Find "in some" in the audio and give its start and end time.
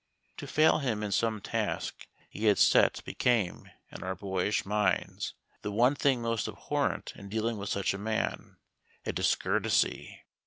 1.03-1.41